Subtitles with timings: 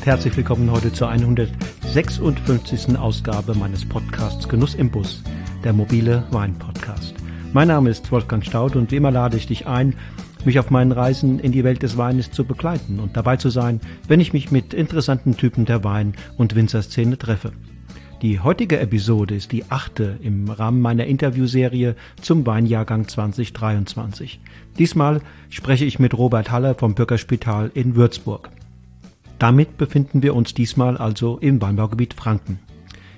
[0.00, 2.96] Und herzlich willkommen heute zur 156.
[2.96, 5.22] Ausgabe meines Podcasts Genuss im Bus,
[5.62, 7.14] der mobile Wein-Podcast.
[7.52, 9.92] Mein Name ist Wolfgang Staud und wie immer lade ich dich ein,
[10.46, 13.82] mich auf meinen Reisen in die Welt des Weines zu begleiten und dabei zu sein,
[14.08, 17.52] wenn ich mich mit interessanten Typen der Wein- und Winzerszene treffe.
[18.22, 24.40] Die heutige Episode ist die achte im Rahmen meiner Interviewserie zum Weinjahrgang 2023.
[24.78, 25.20] Diesmal
[25.50, 28.48] spreche ich mit Robert Haller vom Bürgerspital in Würzburg.
[29.40, 32.58] Damit befinden wir uns diesmal also im Weinbaugebiet Franken.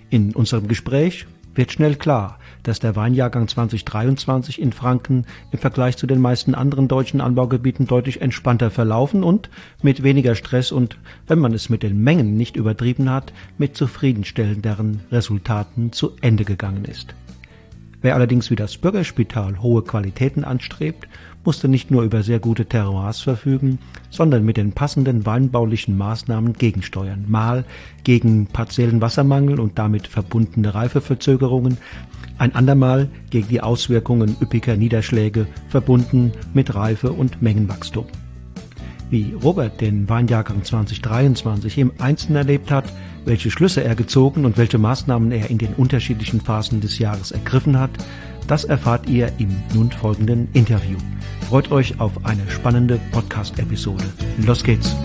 [0.08, 1.26] In unserem Gespräch
[1.56, 6.86] wird schnell klar, dass der Weinjahrgang 2023 in Franken im Vergleich zu den meisten anderen
[6.86, 9.50] deutschen Anbaugebieten deutlich entspannter verlaufen und
[9.82, 10.96] mit weniger Stress und,
[11.26, 16.84] wenn man es mit den Mengen nicht übertrieben hat, mit zufriedenstellenderen Resultaten zu Ende gegangen
[16.84, 17.16] ist.
[18.02, 21.06] Wer allerdings wie das Bürgerspital hohe Qualitäten anstrebt
[21.44, 23.78] musste nicht nur über sehr gute Terroirs verfügen,
[24.10, 27.64] sondern mit den passenden weinbaulichen Maßnahmen gegensteuern, mal
[28.04, 31.78] gegen partiellen Wassermangel und damit verbundene Reifeverzögerungen,
[32.38, 38.06] ein andermal gegen die Auswirkungen üppiger Niederschläge, verbunden mit Reife- und Mengenwachstum.
[39.12, 42.90] Wie Robert den Weinjahrgang 2023 im Einzelnen erlebt hat,
[43.26, 47.78] welche Schlüsse er gezogen und welche Maßnahmen er in den unterschiedlichen Phasen des Jahres ergriffen
[47.78, 47.90] hat,
[48.46, 50.96] das erfahrt ihr im nun folgenden Interview.
[51.46, 54.04] Freut euch auf eine spannende Podcast-Episode.
[54.46, 54.96] Los geht's!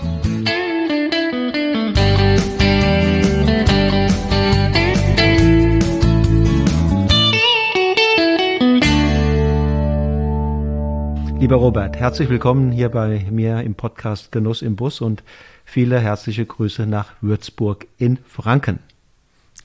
[11.40, 15.22] Lieber Robert, herzlich willkommen hier bei mir im Podcast Genuss im Bus und
[15.64, 18.80] viele herzliche Grüße nach Würzburg in Franken.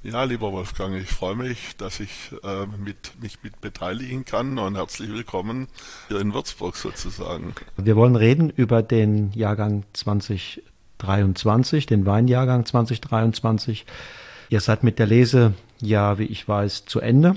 [0.03, 4.75] Ja, lieber Wolfgang, ich freue mich, dass ich äh, mit, mich mit beteiligen kann und
[4.75, 5.67] herzlich willkommen
[6.09, 7.55] hier in Würzburg sozusagen.
[7.77, 13.87] Wir wollen reden über den Jahrgang 2023, den Weinjahrgang 2023.
[14.49, 17.35] Ihr seid mit der Lese, ja, wie ich weiß, zu Ende.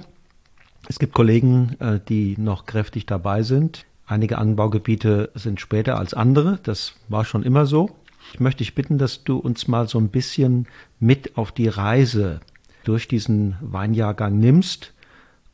[0.89, 3.87] Es gibt Kollegen, äh, die noch kräftig dabei sind.
[4.07, 6.61] Einige Anbaugebiete sind später als andere.
[6.63, 7.91] Das war schon immer so.
[8.33, 10.67] Ich möchte dich bitten, dass du uns mal so ein bisschen
[11.01, 12.41] mit auf die Reise
[12.85, 14.93] durch diesen Weinjahrgang nimmst.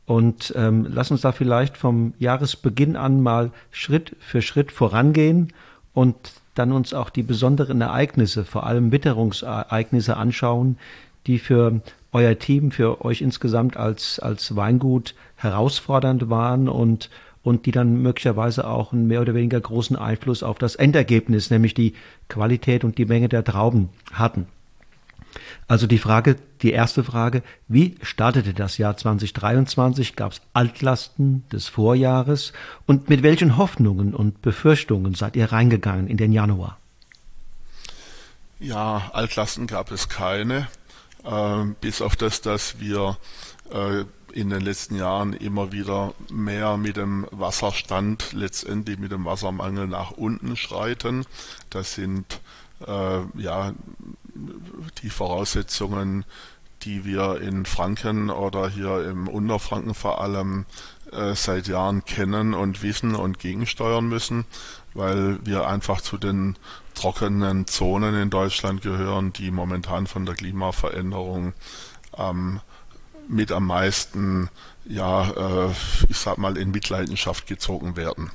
[0.05, 5.53] Und ähm, lass uns da vielleicht vom Jahresbeginn an mal Schritt für Schritt vorangehen
[5.95, 6.17] und
[6.55, 10.77] dann uns auch die besonderen Ereignisse, vor allem Witterungsereignisse anschauen,
[11.27, 11.81] die für
[12.13, 17.09] euer Team, für euch insgesamt als, als Weingut herausfordernd waren und,
[17.43, 21.75] und die dann möglicherweise auch einen mehr oder weniger großen Einfluss auf das Endergebnis, nämlich
[21.75, 21.95] die
[22.29, 24.47] Qualität und die Menge der Trauben hatten.
[25.67, 30.17] Also die Frage, die erste Frage, wie startete das Jahr 2023?
[30.17, 32.53] Gab es Altlasten des Vorjahres?
[32.87, 36.79] Und mit welchen Hoffnungen und Befürchtungen seid ihr reingegangen in den Januar?
[38.61, 40.69] Ja, Altlasten gab es keine,
[41.25, 43.17] äh, bis auf das, dass wir
[43.73, 49.87] äh, in den letzten Jahren immer wieder mehr mit dem Wasserstand, letztendlich mit dem Wassermangel
[49.87, 51.25] nach unten schreiten.
[51.71, 52.41] Das sind
[52.87, 53.73] äh, ja
[55.03, 56.25] die Voraussetzungen,
[56.83, 60.67] die wir in Franken oder hier im Unterfranken vor allem
[61.13, 64.45] äh, seit Jahren kennen und wissen und gegensteuern müssen,
[64.95, 66.57] weil wir einfach zu den
[66.95, 71.53] trockenen Zonen in Deutschland gehören, die momentan von der Klimaveränderung
[72.17, 72.61] ähm,
[73.29, 74.49] mit am meisten,
[74.85, 75.71] ja, äh,
[76.09, 78.31] ich sag mal, in Mitleidenschaft gezogen werden.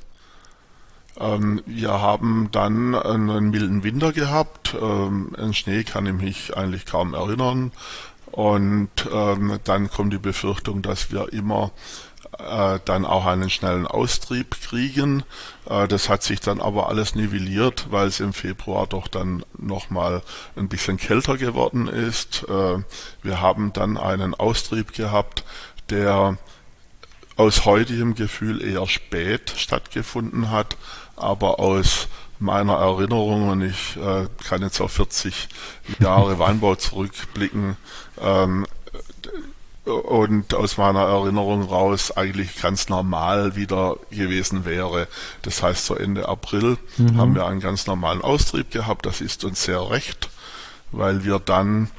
[1.20, 4.76] Ähm, wir haben dann einen milden Winter gehabt.
[4.80, 7.72] Ähm, an Schnee kann ich mich eigentlich kaum erinnern.
[8.32, 11.72] Und ähm, dann kommt die Befürchtung, dass wir immer
[12.40, 15.24] äh, dann auch einen schnellen Austrieb kriegen.
[15.70, 20.22] Äh, das hat sich dann aber alles nivelliert, weil es im Februar doch dann nochmal
[20.56, 22.44] ein bisschen kälter geworden ist.
[22.50, 22.80] Äh,
[23.24, 25.44] wir haben dann einen Austrieb gehabt,
[25.90, 26.38] der
[27.36, 30.76] aus heutigem Gefühl eher spät stattgefunden hat,
[31.16, 32.08] aber aus
[32.40, 35.48] meiner Erinnerung, und ich äh, kann jetzt auf 40
[36.00, 37.78] Jahre Weinbau zurückblicken,
[38.22, 38.66] ähm,
[39.88, 45.08] und aus meiner Erinnerung raus eigentlich ganz normal wieder gewesen wäre.
[45.42, 47.18] Das heißt, so Ende April mhm.
[47.18, 49.06] haben wir einen ganz normalen Austrieb gehabt.
[49.06, 50.30] Das ist uns sehr recht,
[50.92, 51.90] weil wir dann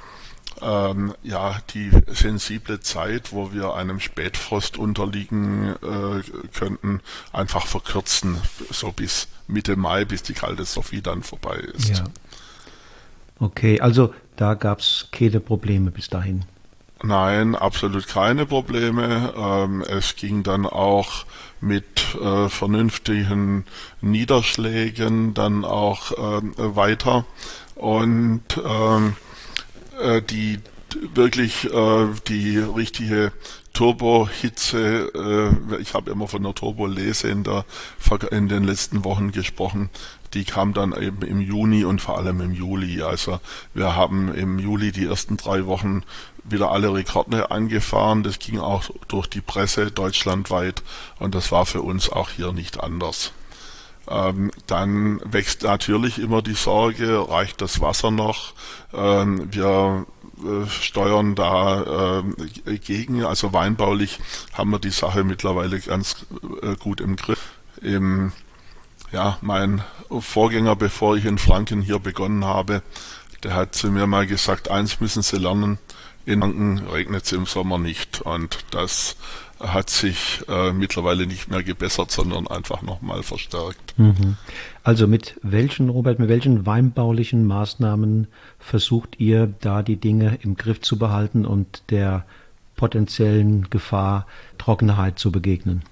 [0.61, 7.00] ähm, ja die sensible Zeit, wo wir einem Spätfrost unterliegen äh, könnten,
[7.32, 8.38] einfach verkürzen,
[8.70, 11.91] so bis Mitte Mai, bis die kalte Sophie dann vorbei ist.
[11.91, 12.05] Ja.
[13.41, 16.44] Okay, also da gab es keine Probleme bis dahin.
[17.03, 19.33] Nein, absolut keine Probleme.
[19.37, 21.25] Ähm, es ging dann auch
[21.61, 23.65] mit äh, vernünftigen
[24.00, 27.25] Niederschlägen dann auch äh, weiter.
[27.77, 29.17] und ähm,
[30.00, 30.59] äh, die
[31.15, 33.33] wirklich äh, die richtige
[33.73, 35.12] Turbo-Hitze,
[35.71, 37.44] äh, ich habe immer von der Turbo-Lese in,
[38.31, 39.91] in den letzten Wochen gesprochen,
[40.35, 43.03] die kam dann eben im Juni und vor allem im Juli.
[43.03, 43.41] Also
[43.75, 46.03] wir haben im Juli die ersten drei Wochen
[46.50, 48.23] wieder alle Rekorde angefahren.
[48.23, 50.83] Das ging auch durch die Presse deutschlandweit
[51.19, 53.33] und das war für uns auch hier nicht anders.
[54.11, 58.55] Ähm, dann wächst natürlich immer die Sorge, reicht das Wasser noch?
[58.95, 60.06] Ähm, wir
[60.39, 62.23] äh, steuern da
[62.67, 63.25] äh, gegen.
[63.25, 64.19] Also weinbaulich
[64.53, 66.27] haben wir die Sache mittlerweile ganz
[66.62, 67.41] äh, gut im Griff.
[67.83, 68.33] Im,
[69.12, 69.83] ja, mein
[70.21, 72.83] Vorgänger, bevor ich in Franken hier begonnen habe,
[73.43, 75.79] der hat zu mir mal gesagt, eins müssen Sie lernen,
[76.29, 78.23] in Franken regnet es im Sommer nicht.
[78.23, 79.17] Und das
[79.61, 83.99] hat sich äh, mittlerweile nicht mehr gebessert, sondern einfach nochmal verstärkt.
[83.99, 84.37] Mhm.
[84.85, 88.29] Also mit welchen, Robert, mit welchen weinbaulichen Maßnahmen
[88.59, 92.25] versucht ihr da die Dinge im Griff zu behalten und der
[92.77, 94.27] potenziellen Gefahr
[94.59, 95.83] Trockenheit zu begegnen?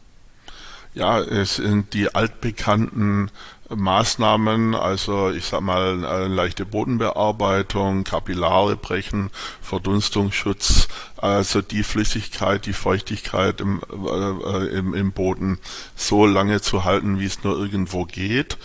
[0.97, 3.31] Ja, es sind die altbekannten
[3.69, 5.95] Maßnahmen, also ich sag mal
[6.27, 9.29] leichte Bodenbearbeitung, Kapillare brechen,
[9.61, 10.89] Verdunstungsschutz,
[11.19, 15.59] also die Flüssigkeit, die Feuchtigkeit im, äh, im, im Boden
[15.97, 18.57] so lange zu halten, wie es nur irgendwo geht.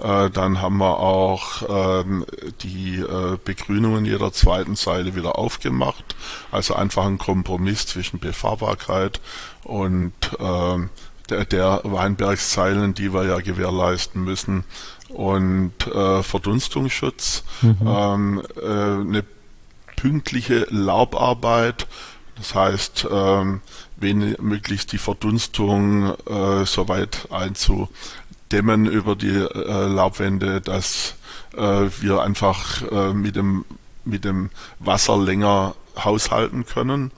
[0.00, 2.24] Äh, dann haben wir auch ähm,
[2.62, 6.14] die äh, Begrünungen jeder zweiten Seile wieder aufgemacht,
[6.52, 9.20] also einfach ein Kompromiss zwischen Befahrbarkeit
[9.64, 10.12] und
[11.30, 14.64] der, der Weinbergszeilen, die wir ja gewährleisten müssen.
[15.08, 17.76] Und äh, Verdunstungsschutz, mhm.
[17.84, 19.24] ähm, äh, eine
[19.96, 21.86] pünktliche Laubarbeit,
[22.36, 23.60] das heißt, ähm,
[23.96, 31.16] wen, möglichst die Verdunstung äh, so weit einzudämmen über die äh, Laubwände, dass
[31.56, 33.64] äh, wir einfach äh, mit, dem,
[34.04, 37.10] mit dem Wasser länger haushalten können.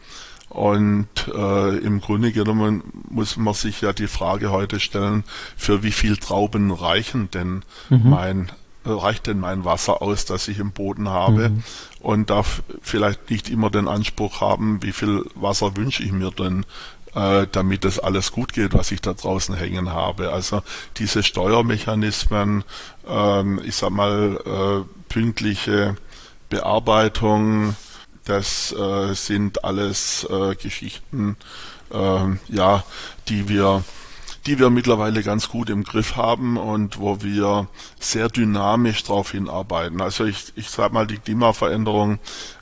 [0.52, 5.24] Und äh, im Grunde genommen muss man sich ja die Frage heute stellen,
[5.56, 8.10] für wie viel Trauben reichen denn mhm.
[8.10, 8.52] mein
[8.84, 11.62] äh, reicht denn mein Wasser aus, das ich im Boden habe mhm.
[12.00, 16.66] und darf vielleicht nicht immer den Anspruch haben, wie viel Wasser wünsche ich mir denn,
[17.14, 20.32] äh, damit das alles gut geht, was ich da draußen hängen habe.
[20.32, 20.62] Also
[20.98, 22.64] diese Steuermechanismen,
[23.08, 25.96] ähm, ich sag mal, äh, pünktliche
[26.50, 27.74] Bearbeitung,
[28.24, 31.36] das äh, sind alles äh, Geschichten,
[31.92, 32.84] äh, ja,
[33.28, 33.84] die wir
[34.46, 37.68] die wir mittlerweile ganz gut im Griff haben und wo wir
[38.00, 40.00] sehr dynamisch darauf hinarbeiten.
[40.00, 42.18] Also ich, ich sage mal, die Klimaveränderung,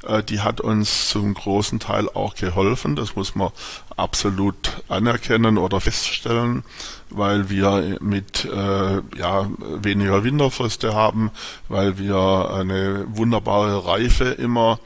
[0.07, 2.97] äh, die hat uns zum großen Teil auch geholfen.
[2.97, 3.51] Das muss man
[3.97, 6.65] absolut anerkennen oder feststellen,
[7.09, 11.31] weil wir mit äh, ja, weniger Winterfröste haben,
[11.69, 14.79] weil wir eine wunderbare Reife immer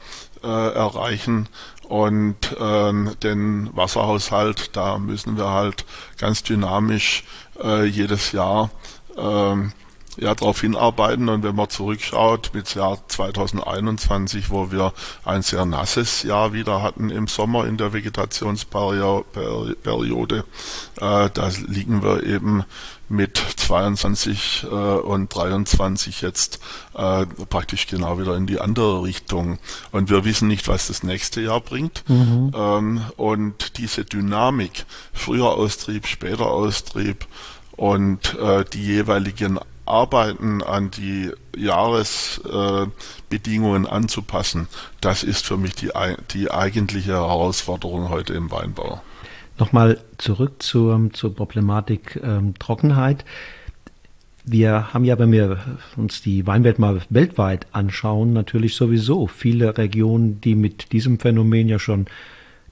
[0.45, 1.49] äh, erreichen.
[1.87, 5.85] Und ähm, den Wasserhaushalt, da müssen wir halt
[6.17, 7.23] ganz dynamisch
[7.61, 8.71] äh, jedes Jahr
[9.17, 9.71] ähm,
[10.17, 11.29] ja, darauf hinarbeiten.
[11.29, 14.91] Und wenn man zurückschaut mit Jahr 2021, wo wir
[15.23, 20.43] ein sehr nasses Jahr wieder hatten im Sommer in der Vegetationsperiode,
[20.97, 22.65] äh, da liegen wir eben
[23.07, 26.59] mit 22 äh, und 23 jetzt
[26.95, 29.59] äh, praktisch genau wieder in die andere Richtung.
[29.91, 32.03] Und wir wissen nicht, was das nächste Jahr bringt.
[32.07, 32.51] Mhm.
[32.55, 37.27] Ähm, und diese Dynamik, früher Austrieb, später Austrieb
[37.75, 44.67] und äh, die jeweiligen Arbeiten an die Jahresbedingungen äh, anzupassen,
[45.01, 45.91] das ist für mich die,
[46.31, 49.01] die eigentliche Herausforderung heute im Weinbau.
[49.57, 53.23] Nochmal zurück zur, zur Problematik ähm, Trockenheit.
[54.43, 55.59] Wir haben ja, wenn wir
[55.95, 61.79] uns die Weinwelt mal weltweit anschauen, natürlich sowieso viele Regionen, die mit diesem Phänomen ja
[61.79, 62.05] schon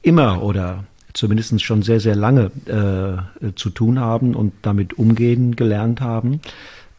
[0.01, 6.01] immer oder zumindest schon sehr, sehr lange äh, zu tun haben und damit umgehen gelernt
[6.01, 6.41] haben.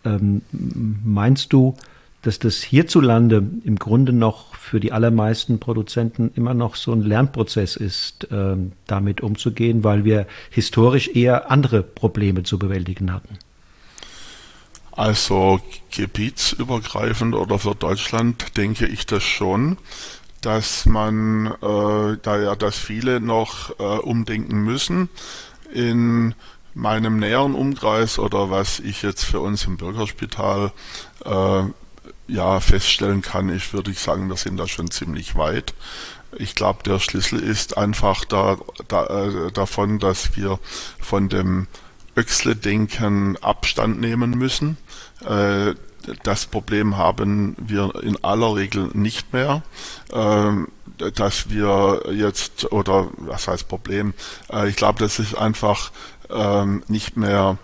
[0.05, 1.75] Ähm, meinst du,
[2.23, 7.77] dass das hierzulande im Grunde noch für die allermeisten Produzenten immer noch so ein Lernprozess
[7.77, 8.57] ist, äh,
[8.87, 13.39] damit umzugehen, weil wir historisch eher andere Probleme zu bewältigen hatten?
[14.93, 19.77] Also gebietsübergreifend oder für Deutschland denke ich das schon,
[20.41, 25.09] dass man, äh, da ja, dass viele noch äh, umdenken müssen
[25.73, 26.35] in
[26.75, 30.73] meinem näheren Umkreis oder was ich jetzt für uns im Bürgerspital
[31.25, 31.63] äh,
[32.27, 35.75] ja feststellen kann, ich würde ich sagen, wir sind da schon ziemlich weit.
[36.37, 38.57] Ich glaube, der Schlüssel ist einfach da,
[38.89, 40.59] da, äh, davon, dass wir
[41.01, 41.69] von dem
[42.17, 44.77] Öxle-Denken Abstand nehmen müssen.
[45.25, 45.75] Äh,
[46.23, 49.63] das Problem haben wir in aller Regel nicht mehr,
[50.13, 50.69] ähm,
[51.15, 54.15] dass wir jetzt, oder was heißt Problem,
[54.53, 55.91] äh, ich glaube, das ist einfach
[56.31, 57.59] ähm, nicht mehr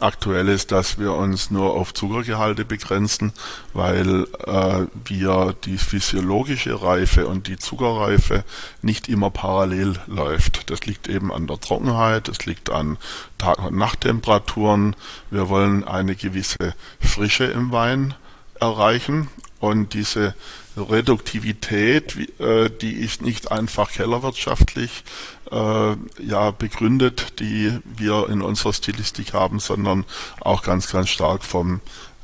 [0.00, 3.32] aktuell ist, dass wir uns nur auf Zuckergehalte begrenzen,
[3.72, 8.44] weil äh, wir die physiologische Reife und die Zuckerreife
[8.82, 10.70] nicht immer parallel läuft.
[10.70, 12.98] Das liegt eben an der Trockenheit, das liegt an
[13.38, 14.96] Tag- und Nachttemperaturen.
[15.30, 18.14] Wir wollen eine gewisse Frische im Wein
[18.60, 19.28] erreichen
[19.60, 20.34] und diese
[20.76, 25.04] Reduktivität, äh, die ist nicht einfach kellerwirtschaftlich
[25.50, 30.04] äh, ja begründet, die wir in unserer Stilistik haben, sondern
[30.40, 31.80] auch ganz, ganz stark vom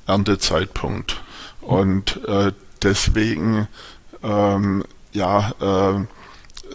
[0.06, 1.22] Erntezeitpunkt.
[1.60, 2.52] Und äh,
[2.82, 3.68] deswegen,
[4.22, 6.06] ähm, ja, äh,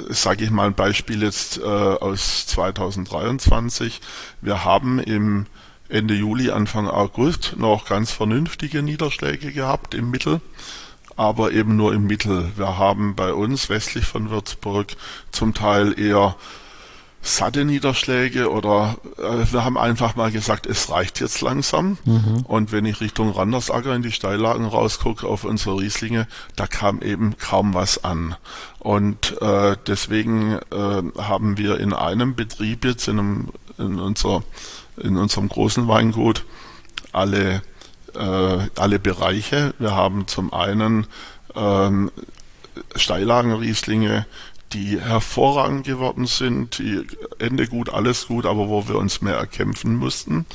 [0.10, 4.02] sage ich mal ein Beispiel jetzt äh, aus 2023.
[4.42, 5.48] Wir haben im
[5.90, 10.42] Ende Juli, Anfang August noch ganz vernünftige Niederschläge gehabt im Mittel
[11.18, 12.52] aber eben nur im Mittel.
[12.56, 14.96] Wir haben bei uns westlich von Würzburg
[15.32, 16.36] zum Teil eher
[17.22, 21.98] satte Niederschläge oder äh, wir haben einfach mal gesagt, es reicht jetzt langsam.
[22.06, 22.46] Mhm.
[22.48, 27.38] Und wenn ich Richtung Randersacker in die Steillagen rausgucke auf unsere Rieslinge, da kam eben
[27.38, 28.36] kaum was an.
[28.80, 33.48] Und äh, deswegen äh, haben wir in einem Betrieb jetzt in, einem,
[33.78, 34.44] in, unser,
[34.96, 36.46] in unserem großen Weingut
[37.12, 37.62] alle
[38.18, 39.74] alle Bereiche.
[39.80, 41.08] Wir haben zum einen
[41.56, 42.12] ähm,
[42.96, 44.26] Steillagenrieslinge,
[44.74, 47.06] die hervorragend geworden sind, die
[47.40, 50.46] Ende gut, alles gut, aber wo wir uns mehr erkämpfen mussten.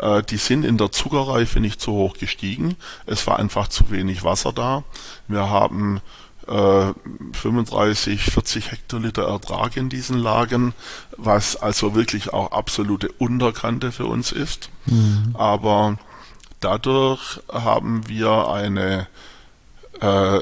[0.00, 2.76] Äh, die sind in der Zuckerreife nicht so hoch gestiegen.
[3.06, 4.84] Es war einfach zu wenig Wasser da.
[5.28, 6.00] Wir haben
[6.46, 6.92] äh,
[7.32, 10.72] 35, 40 Hektoliter Ertrag in diesen Lagen,
[11.16, 14.70] was also wirklich auch absolute Unterkante für uns ist.
[14.86, 15.34] Mhm.
[15.34, 15.98] Aber
[16.60, 19.06] Dadurch haben wir eine
[20.00, 20.40] äh,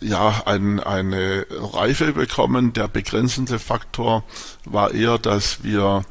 [0.00, 2.72] ja, ein, eine Reife bekommen.
[2.72, 4.24] Der begrenzende Faktor
[4.64, 6.04] war eher, dass wir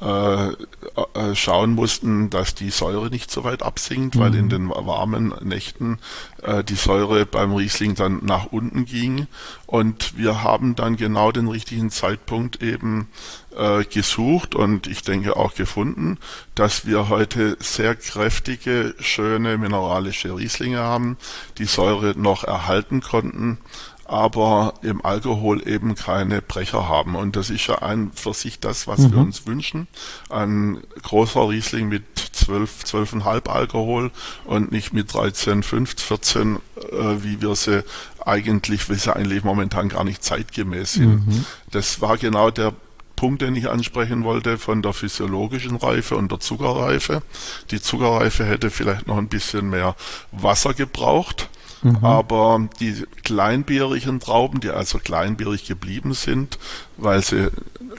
[0.00, 4.20] äh, äh, schauen mussten, dass die Säure nicht so weit absinkt, mhm.
[4.20, 5.98] weil in den warmen Nächten
[6.42, 9.26] äh, die Säure beim Riesling dann nach unten ging.
[9.64, 13.08] Und wir haben dann genau den richtigen Zeitpunkt eben
[13.56, 16.18] äh, gesucht und ich denke auch gefunden,
[16.54, 21.16] dass wir heute sehr kräftige, schöne mineralische Rieslinge haben,
[21.56, 23.58] die Säure noch erhalten konnten
[24.08, 27.16] aber im Alkohol eben keine Brecher haben.
[27.16, 29.12] Und das ist ja ein für sich das, was mhm.
[29.12, 29.88] wir uns wünschen.
[30.30, 34.10] Ein großer Riesling mit 12, 12,5 Alkohol
[34.44, 37.84] und nicht mit 13, 15, 14, äh, wie wir sie
[38.24, 41.26] eigentlich, wie sie eigentlich momentan gar nicht zeitgemäß sind.
[41.26, 41.44] Mhm.
[41.70, 42.72] Das war genau der
[43.16, 47.22] Punkt, den ich ansprechen wollte, von der physiologischen Reife und der Zuckerreife.
[47.70, 49.96] Die Zuckerreife hätte vielleicht noch ein bisschen mehr
[50.32, 51.48] Wasser gebraucht.
[51.82, 52.04] Mhm.
[52.04, 56.58] Aber die kleinbierigen Trauben, die also kleinbierig geblieben sind,
[56.96, 57.50] weil sie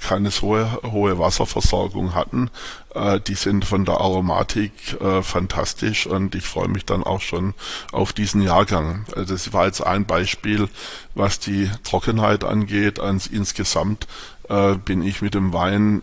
[0.02, 2.50] keine so hohe Wasserversorgung hatten,
[2.94, 7.54] äh, die sind von der Aromatik äh, fantastisch und ich freue mich dann auch schon
[7.92, 9.06] auf diesen Jahrgang.
[9.16, 10.70] Äh, das war jetzt ein Beispiel,
[11.16, 13.00] was die Trockenheit angeht.
[13.00, 14.08] Ans, insgesamt
[14.50, 16.02] äh, bin ich mit dem Wein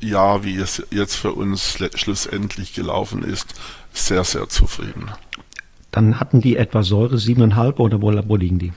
[0.00, 3.54] ja, wie es jetzt für uns schlussendlich gelaufen ist,
[3.92, 5.10] sehr, sehr zufrieden.
[5.96, 8.74] Dann hatten die etwa Säure 7,5 oder wo, wo liegen die?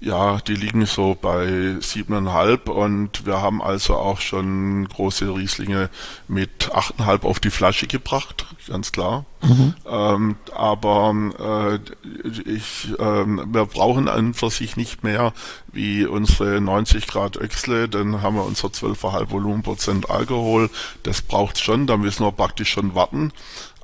[0.00, 5.88] Ja, die liegen so bei 7,5 und wir haben also auch schon große Rieslinge
[6.28, 9.24] mit 8,5 auf die Flasche gebracht, ganz klar.
[9.40, 9.74] Mhm.
[9.88, 15.32] Ähm, aber äh, ich, äh, wir brauchen an für sich nicht mehr
[15.72, 20.68] wie unsere 90 Grad Öxle, dann haben wir unser 12,5 Volumenprozent Alkohol.
[21.02, 23.32] Das braucht schon, da müssen wir praktisch schon warten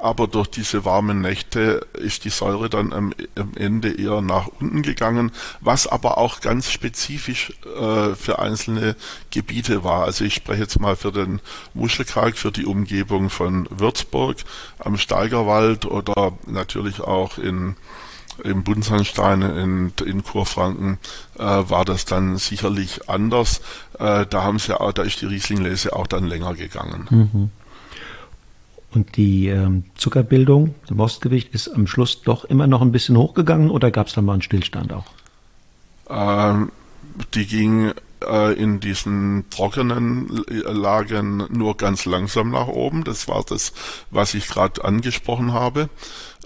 [0.00, 4.82] aber durch diese warmen Nächte ist die Säure dann am, am Ende eher nach unten
[4.82, 8.96] gegangen, was aber auch ganz spezifisch äh, für einzelne
[9.30, 10.04] Gebiete war.
[10.04, 11.40] Also ich spreche jetzt mal für den
[11.74, 14.38] Muschelkalk, für die Umgebung von Würzburg
[14.78, 17.76] am Steigerwald oder natürlich auch in
[18.44, 20.98] im Buntsandstein in, in Kurfranken
[21.38, 23.60] äh, war das dann sicherlich anders.
[23.98, 27.06] Äh, da haben sie auch, da ist die Rieslinglese auch dann länger gegangen.
[27.10, 27.50] Mhm.
[28.94, 33.70] Und die ähm, Zuckerbildung, das Mostgewicht, ist am Schluss doch immer noch ein bisschen hochgegangen
[33.70, 35.04] oder gab es da mal einen Stillstand auch?
[36.08, 36.72] Ähm,
[37.34, 37.92] die ging
[38.26, 43.04] äh, in diesen trockenen Lagen nur ganz langsam nach oben.
[43.04, 43.72] Das war das,
[44.10, 45.88] was ich gerade angesprochen habe.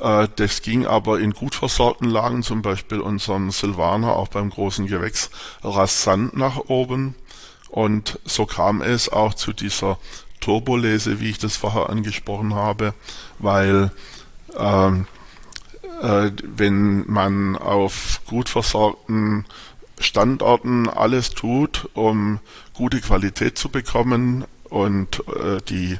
[0.00, 4.86] Äh, das ging aber in gut versorgten Lagen, zum Beispiel unserem Silvaner, auch beim großen
[4.86, 5.30] Gewächs,
[5.62, 7.14] rasant nach oben.
[7.68, 9.98] Und so kam es auch zu dieser
[10.42, 12.92] Turbolese, wie ich das vorher angesprochen habe,
[13.38, 13.90] weil
[14.58, 15.06] ähm,
[16.02, 19.46] äh, wenn man auf gut versorgten
[19.98, 22.40] Standorten alles tut, um
[22.74, 25.98] gute Qualität zu bekommen und äh, die,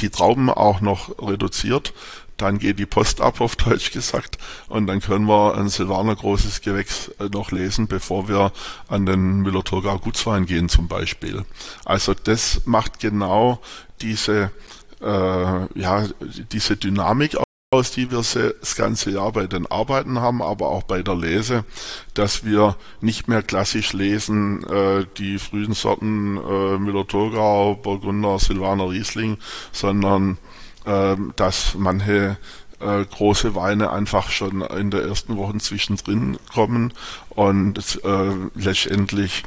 [0.00, 1.94] die Trauben auch noch reduziert,
[2.40, 6.60] dann geht die Post ab, auf Deutsch gesagt, und dann können wir ein Silvaner großes
[6.60, 8.52] Gewächs äh, noch lesen, bevor wir
[8.88, 11.44] an den Müller-Thurgau Gutswein gehen zum Beispiel.
[11.84, 13.60] Also das macht genau
[14.00, 14.50] diese,
[15.00, 16.06] äh, ja,
[16.52, 17.36] diese Dynamik
[17.72, 21.64] aus, die wir das ganze Jahr bei den Arbeiten haben, aber auch bei der Lese,
[22.14, 29.38] dass wir nicht mehr klassisch lesen, äh, die frühen Sorten äh, Müller-Thurgau, Burgunder, Silvaner Riesling,
[29.70, 30.38] sondern
[30.84, 32.36] dass manche
[32.80, 36.92] äh, große Weine einfach schon in der ersten Woche zwischendrin kommen
[37.30, 39.42] und äh, letztendlich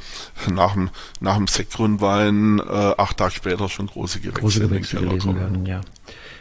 [0.48, 5.36] nach dem, nach dem Sektgrundwein äh, acht Tage später schon große Gewächse, große Gewächse gelesen
[5.36, 5.66] werden.
[5.66, 5.80] Ja.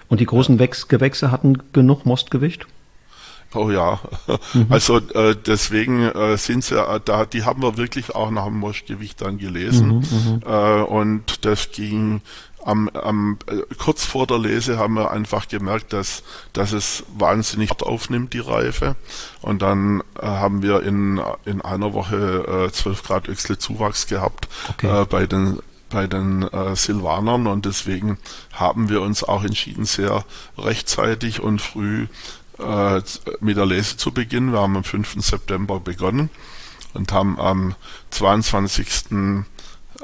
[0.08, 0.68] Und die großen ja.
[0.88, 2.68] Gewächse hatten genug Mostgewicht?
[3.56, 4.00] Oh ja,
[4.54, 4.66] mhm.
[4.70, 8.60] also äh, deswegen äh, sind sie äh, da, die haben wir wirklich auch nach dem
[8.60, 12.22] Mostgewicht dann gelesen mhm, mhm, äh, und das ging
[12.65, 17.72] am, am äh, kurz vor der Lese haben wir einfach gemerkt, dass dass es wahnsinnig
[17.82, 18.96] aufnimmt die Reife
[19.41, 24.48] und dann äh, haben wir in in einer Woche äh, 12 Grad Öchsle Zuwachs gehabt
[24.70, 25.01] okay.
[25.01, 28.17] äh, bei den bei den äh, Silvanern und deswegen
[28.51, 30.25] haben wir uns auch entschieden, sehr
[30.58, 32.08] rechtzeitig und früh
[32.58, 33.01] äh,
[33.39, 34.53] mit der Lese zu beginnen.
[34.53, 35.17] Wir haben am 5.
[35.20, 36.32] September begonnen
[36.93, 37.75] und haben am
[38.10, 39.46] 22.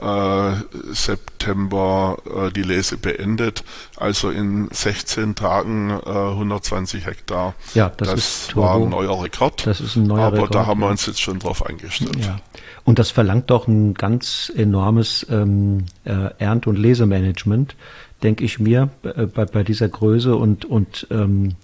[0.02, 0.56] Äh,
[0.94, 3.64] September äh, die Lese beendet.
[3.98, 7.54] Also in 16 Tagen äh, 120 Hektar.
[7.74, 9.68] Ja, das, das war ein neuer Rekord.
[9.68, 10.56] Das ist ein neuer aber Rekord.
[10.56, 12.18] da haben wir uns jetzt schon drauf eingestellt.
[12.26, 12.40] Ja.
[12.86, 17.76] Und das verlangt doch ein ganz enormes ähm, äh, Ernt- und Lesemanagement,
[18.24, 21.56] denke ich mir, äh, bei, bei dieser Größe und, und ähm,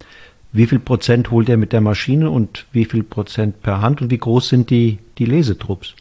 [0.52, 4.12] wie viel Prozent holt er mit der Maschine und wie viel Prozent per Hand und
[4.12, 5.96] wie groß sind die, die Lesetrupps?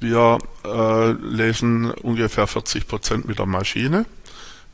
[0.00, 4.06] Wir äh, lesen ungefähr 40 Prozent mit der Maschine.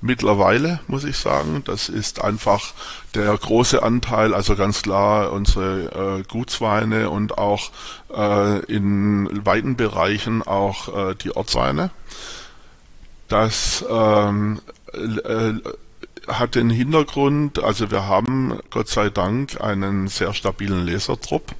[0.00, 2.74] Mittlerweile muss ich sagen, das ist einfach
[3.14, 7.70] der große Anteil, also ganz klar unsere äh, Gutsweine und auch
[8.12, 11.90] äh, in weiten Bereichen auch äh, die Ortsweine.
[13.28, 14.60] Das ähm,
[14.92, 15.52] äh,
[16.28, 21.54] hat den Hintergrund, also wir haben Gott sei Dank einen sehr stabilen Lesertrupp.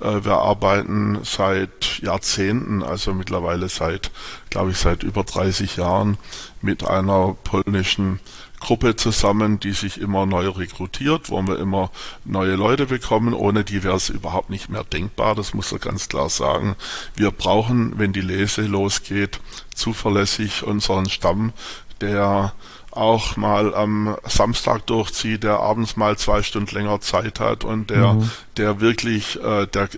[0.00, 4.10] Äh, wir arbeiten seit Jahrzehnten, also mittlerweile seit,
[4.50, 6.18] glaube ich, seit über 30 Jahren
[6.60, 8.20] mit einer polnischen
[8.60, 11.90] Gruppe zusammen, die sich immer neu rekrutiert, wo wir immer
[12.24, 13.34] neue Leute bekommen.
[13.34, 15.34] Ohne die wäre es überhaupt nicht mehr denkbar.
[15.34, 16.74] Das muss er ganz klar sagen.
[17.14, 19.40] Wir brauchen, wenn die Lese losgeht,
[19.74, 21.52] zuverlässig unseren Stamm,
[22.00, 22.52] der
[22.98, 28.14] auch mal am Samstag durchzieht, der abends mal zwei Stunden länger Zeit hat und der,
[28.14, 28.30] mhm.
[28.56, 29.88] der wirklich äh, der,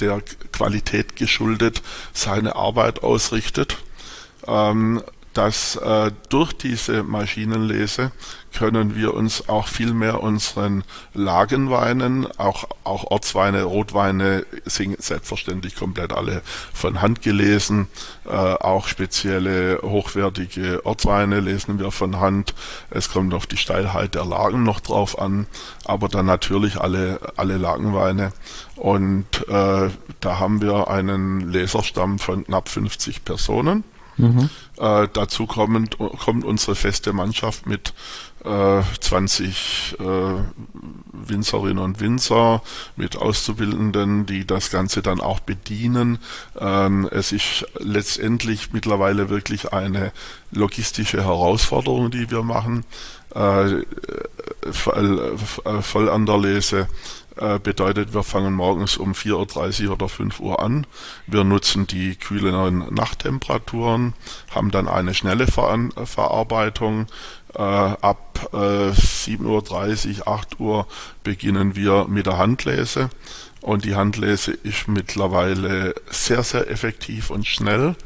[0.00, 1.82] der Qualität geschuldet
[2.12, 3.76] seine Arbeit ausrichtet.
[4.46, 5.02] Ähm,
[5.38, 8.10] dass äh, durch diese Maschinenlese
[8.52, 10.82] können wir uns auch viel mehr unseren
[11.14, 16.42] Lagenweinen, auch, auch Ortsweine, Rotweine sind selbstverständlich komplett alle
[16.74, 17.86] von Hand gelesen,
[18.26, 22.52] äh, auch spezielle hochwertige Ortsweine lesen wir von Hand.
[22.90, 25.46] Es kommt auf die Steilheit der Lagen noch drauf an,
[25.84, 28.32] aber dann natürlich alle, alle Lagenweine.
[28.74, 33.84] Und äh, da haben wir einen Leserstamm von knapp 50 Personen.
[34.18, 34.50] Mhm.
[34.76, 37.94] Äh, dazu kommt, kommt unsere feste Mannschaft mit
[38.44, 40.04] äh, 20 äh,
[41.12, 42.62] Winzerinnen und Winzer,
[42.96, 46.18] mit Auszubildenden, die das Ganze dann auch bedienen.
[46.58, 50.12] Ähm, es ist letztendlich mittlerweile wirklich eine
[50.50, 52.84] logistische Herausforderung, die wir machen.
[53.34, 53.82] Äh,
[54.72, 55.36] voll,
[55.82, 56.88] voll an der Lese
[57.38, 60.86] äh, bedeutet, wir fangen morgens um 4.30 Uhr oder 5 Uhr an.
[61.26, 64.14] Wir nutzen die kühleren Nachttemperaturen,
[64.54, 67.06] haben dann eine schnelle Ver Verarbeitung.
[67.54, 68.56] Äh, ab äh,
[68.90, 70.86] 7.30 Uhr, 8 Uhr
[71.24, 73.10] beginnen wir mit der Handlese.
[73.60, 77.96] Und die Handlese ist mittlerweile sehr, sehr effektiv und schnell,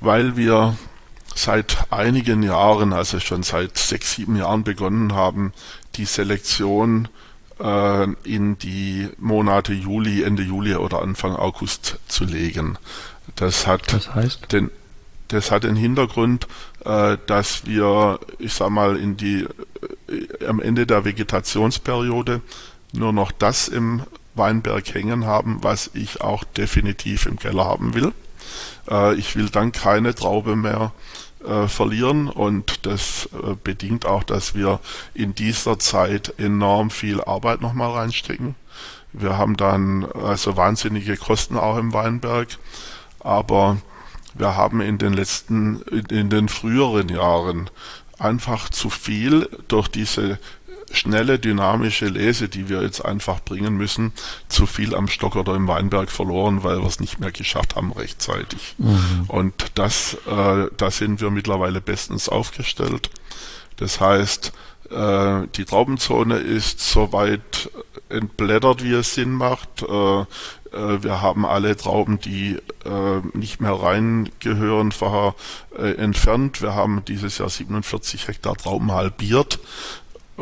[0.00, 0.76] weil wir
[1.34, 5.52] seit einigen Jahren, also schon seit sechs, sieben Jahren begonnen haben,
[5.96, 7.08] die Selektion
[7.62, 12.78] äh, in die Monate Juli, Ende Juli oder Anfang August zu legen.
[13.36, 14.52] Das hat das heißt?
[14.52, 14.70] den
[15.28, 16.46] das hat den Hintergrund,
[16.84, 19.46] äh, dass wir, ich sag mal, in die
[20.08, 22.42] äh, am Ende der Vegetationsperiode
[22.92, 24.02] nur noch das im
[24.34, 28.12] Weinberg hängen haben, was ich auch definitiv im Keller haben will.
[28.90, 30.92] Äh, ich will dann keine Traube mehr
[31.44, 34.80] äh, verlieren und das äh, bedingt auch, dass wir
[35.14, 38.54] in dieser Zeit enorm viel Arbeit nochmal reinstecken.
[39.12, 42.48] Wir haben dann also wahnsinnige Kosten auch im Weinberg,
[43.20, 43.76] aber
[44.34, 47.68] wir haben in den letzten, in den früheren Jahren
[48.18, 50.38] einfach zu viel durch diese
[50.92, 54.12] schnelle, dynamische Lese, die wir jetzt einfach bringen müssen,
[54.48, 57.92] zu viel am Stock oder im Weinberg verloren, weil wir es nicht mehr geschafft haben
[57.92, 58.74] rechtzeitig.
[58.78, 59.24] Mhm.
[59.28, 63.10] Und das, äh, da sind wir mittlerweile bestens aufgestellt.
[63.76, 64.52] Das heißt,
[64.90, 67.70] äh, die Traubenzone ist soweit
[68.08, 69.82] entblättert, wie es Sinn macht.
[69.82, 70.20] Äh,
[70.72, 75.34] äh, wir haben alle Trauben, die äh, nicht mehr reingehören, vorher
[75.76, 76.62] äh, entfernt.
[76.62, 79.58] Wir haben dieses Jahr 47 Hektar Trauben halbiert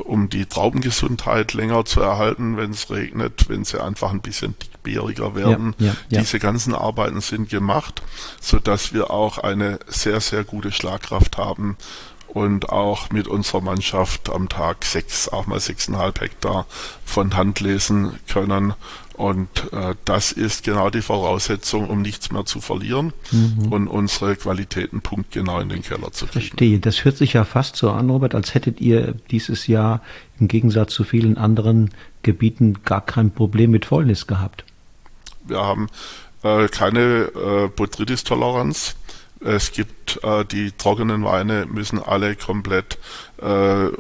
[0.01, 5.35] um die Traubengesundheit länger zu erhalten, wenn es regnet, wenn sie einfach ein bisschen dickbeeriger
[5.35, 5.75] werden.
[5.79, 6.21] Ja, ja, ja.
[6.21, 8.03] Diese ganzen Arbeiten sind gemacht,
[8.41, 11.77] so dass wir auch eine sehr, sehr gute Schlagkraft haben
[12.29, 16.67] und auch mit unserer Mannschaft am Tag sechs, auch mal sechseinhalb Hektar
[17.05, 18.75] von Hand lesen können
[19.21, 23.71] und äh, das ist genau die Voraussetzung, um nichts mehr zu verlieren mhm.
[23.71, 26.47] und unsere Qualitäten punktgenau in den Keller zu kriegen.
[26.47, 26.79] Verstehe.
[26.79, 30.01] Das hört sich ja fast so an, Robert, als hättet ihr dieses Jahr
[30.39, 31.91] im Gegensatz zu vielen anderen
[32.23, 34.65] Gebieten gar kein Problem mit Fäulnis gehabt.
[35.45, 35.89] Wir haben
[36.43, 38.97] äh, keine äh, Botrytis-Toleranz.
[39.41, 42.97] Es gibt äh, die trockenen Weine müssen alle komplett
[43.43, 43.91] äh, äh,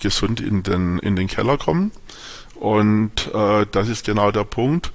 [0.00, 1.92] gesund in den in den Keller kommen.
[2.60, 4.92] Und äh, das ist genau der Punkt.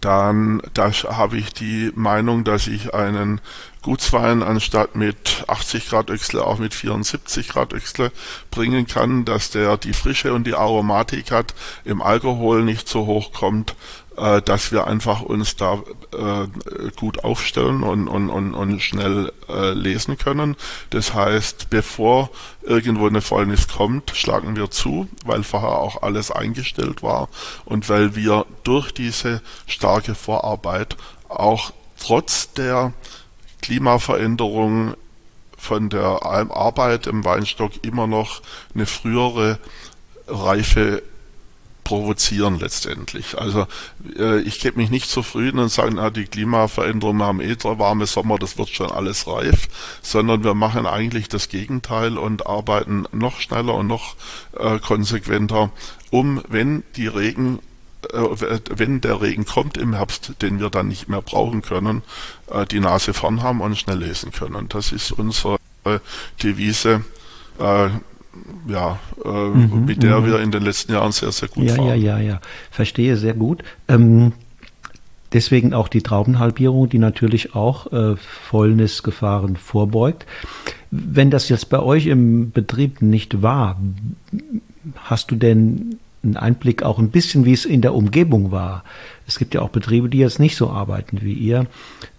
[0.00, 3.40] Dann da habe ich die Meinung, dass ich einen
[3.82, 8.12] Gutswein anstatt mit 80 Grad Öchsle auch mit 74 Grad Öchsle
[8.52, 11.52] bringen kann, dass der die Frische und die Aromatik hat,
[11.84, 13.74] im Alkohol nicht so hoch kommt
[14.18, 19.70] äh, dass wir einfach uns da äh, gut aufstellen und, und, und, und schnell äh,
[19.72, 20.56] lesen können.
[20.90, 22.30] Das heißt, bevor
[22.62, 27.28] irgendwo eine Fäulnis kommt, schlagen wir zu, weil vorher auch alles eingestellt war
[27.64, 30.96] und weil wir durch diese starke Vorarbeit
[31.28, 32.92] auch trotz der
[33.62, 34.94] Klimaveränderung
[35.56, 38.42] von der Arbeit im Weinstock immer noch
[38.74, 39.58] eine frühere
[40.26, 41.02] Reife
[41.88, 43.38] provozieren letztendlich.
[43.38, 43.66] Also
[44.18, 48.38] äh, ich gebe mich nicht zufrieden und sage, na, die Klimaveränderungen haben eh warme Sommer,
[48.38, 49.68] das wird schon alles reif,
[50.02, 54.16] sondern wir machen eigentlich das Gegenteil und arbeiten noch schneller und noch
[54.58, 55.70] äh, konsequenter,
[56.10, 57.58] um, wenn die Regen
[58.12, 58.18] äh,
[58.68, 62.02] wenn der Regen kommt im Herbst, den wir dann nicht mehr brauchen können,
[62.50, 64.68] äh, die Nase vorn haben und schnell lesen können.
[64.68, 65.56] Das ist unsere
[66.42, 67.02] Devise
[68.66, 70.26] ja, äh, mhm, mit der mhm.
[70.26, 71.88] wir in den letzten Jahren sehr, sehr gut ja, fahren.
[71.88, 73.62] Ja, ja, ja, verstehe sehr gut.
[73.88, 74.32] Ähm,
[75.32, 80.26] deswegen auch die Traubenhalbierung, die natürlich auch äh, Fäulnisgefahren vorbeugt.
[80.90, 83.78] Wenn das jetzt bei euch im Betrieb nicht war,
[84.96, 88.84] hast du denn einen Einblick auch ein bisschen, wie es in der Umgebung war?
[89.26, 91.66] Es gibt ja auch Betriebe, die jetzt nicht so arbeiten wie ihr.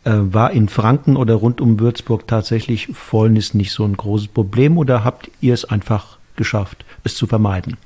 [0.04, 4.78] Äh, war in Franken oder rund um Würzburg tatsächlich Fäulnis nicht so ein großes Problem
[4.78, 7.78] oder habt ihr es einfach geschafft, es zu vermeiden?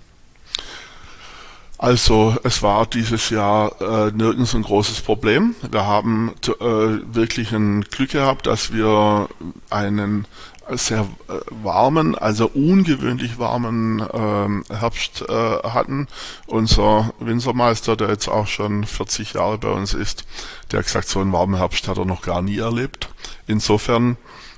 [1.83, 5.53] Also es war dieses Jahr äh, nirgends ein großes Problem.
[5.69, 9.27] Wir haben äh, wirklich ein Glück gehabt, dass wir
[9.69, 10.25] einen
[10.69, 16.07] sehr äh, warmen, also ungewöhnlich warmen äh, Herbst äh, hatten.
[16.47, 20.25] Unser Winzermeister, der jetzt auch schon 40 Jahre bei uns ist,
[20.71, 23.09] der hat gesagt, so einen warmen Herbst hat er noch gar nie erlebt.
[23.47, 24.17] Insofern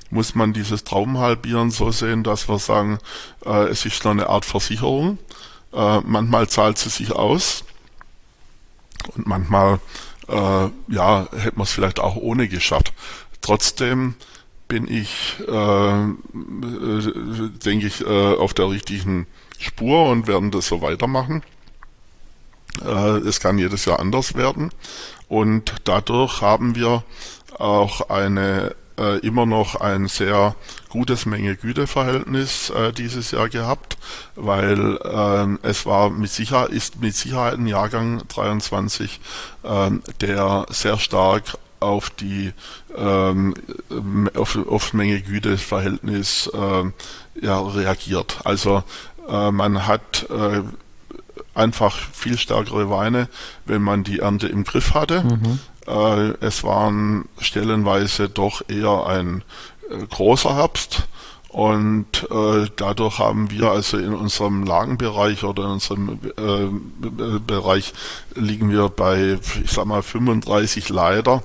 [0.09, 2.99] muss man dieses Traubenhalbieren so sehen, dass wir sagen,
[3.45, 5.17] äh, es ist eine Art Versicherung.
[5.73, 7.63] Äh, manchmal zahlt sie sich aus
[9.15, 9.79] und manchmal
[10.27, 12.93] äh, ja, hätte man es vielleicht auch ohne geschafft.
[13.41, 14.15] Trotzdem
[14.67, 16.13] bin ich, äh,
[17.65, 19.27] denke ich, äh, auf der richtigen
[19.59, 21.43] Spur und werden das so weitermachen.
[22.83, 24.71] Äh, es kann jedes Jahr anders werden
[25.27, 27.03] und dadurch haben wir
[27.57, 30.55] auch eine äh, immer noch ein sehr
[30.89, 33.97] gutes Menge-Güte-Verhältnis äh, dieses Jahr gehabt,
[34.35, 39.19] weil äh, es war mit Sicherheit, ist mit Sicherheit ein Jahrgang 23,
[39.63, 42.53] äh, der sehr stark auf die
[42.95, 43.53] ähm,
[44.35, 48.39] auf, auf Menge-Güte-Verhältnis äh, ja, reagiert.
[48.43, 48.83] Also
[49.29, 50.61] äh, man hat äh,
[51.53, 53.29] einfach viel stärkere Weine,
[53.65, 55.23] wenn man die Ernte im Griff hatte.
[55.23, 55.59] Mhm.
[55.87, 59.43] Äh, es waren stellenweise doch eher ein
[59.89, 61.07] äh, großer Herbst
[61.55, 67.93] Und äh, dadurch haben wir also in unserem Lagenbereich oder in unserem äh, Bereich
[68.35, 71.43] liegen wir bei, ich sag mal, 35 Leiter,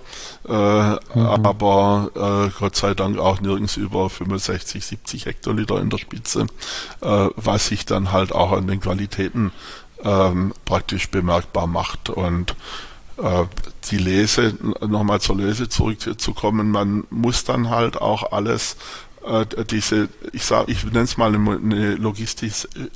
[0.49, 0.99] äh, mhm.
[1.15, 6.47] aber äh, Gott sei Dank auch nirgends über 65, 70 Hektoliter in der Spitze,
[7.03, 9.53] äh, was sich dann halt auch an den Qualitäten
[10.03, 12.11] ähm, praktisch bemerkbar macht.
[12.11, 12.57] Und
[13.23, 13.45] äh,
[13.93, 19.10] die Lese, nochmal zur Lese zurückzukommen, man muss dann halt auch alles äh,
[19.71, 21.97] diese, ich sag, ich nenne es mal eine,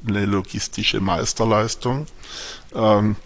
[0.06, 2.06] eine logistische Meisterleistung,
[2.74, 3.16] ähm,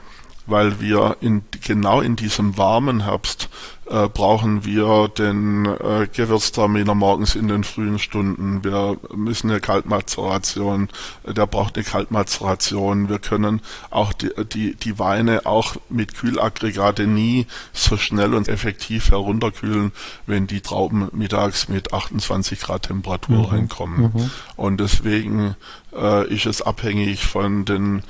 [0.49, 3.49] weil wir in, genau in diesem warmen Herbst
[3.91, 8.63] äh, brauchen wir den äh, Gewürztraminer morgens in den frühen Stunden.
[8.63, 10.89] Wir müssen eine Kaltmazeration,
[11.25, 13.09] äh, der braucht eine Kaltmazeration.
[13.09, 19.11] Wir können auch die, die, die Weine auch mit Kühlaggregate nie so schnell und effektiv
[19.11, 19.93] herunterkühlen,
[20.27, 23.45] wenn die Trauben mittags mit 28 Grad Temperatur mhm.
[23.45, 24.01] reinkommen.
[24.15, 24.31] Mhm.
[24.57, 25.57] Und deswegen
[25.95, 28.03] äh, ist es abhängig von den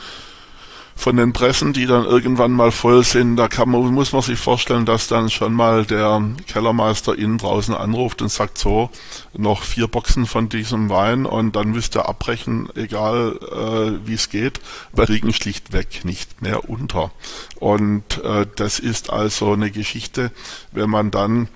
[0.98, 4.36] von den Pressen, die dann irgendwann mal voll sind, da kann man, muss man sich
[4.36, 8.90] vorstellen, dass dann schon mal der Kellermeister innen draußen anruft und sagt so,
[9.32, 11.24] noch vier Boxen von diesem Wein.
[11.24, 16.68] Und dann müsst ihr abbrechen, egal äh, wie es geht, weil kriegen schlichtweg nicht mehr
[16.68, 17.12] unter.
[17.60, 20.32] Und äh, das ist also eine Geschichte,
[20.72, 21.48] wenn man dann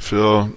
[0.00, 0.50] für